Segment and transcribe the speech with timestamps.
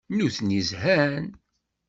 [0.15, 1.25] Nutni zhan.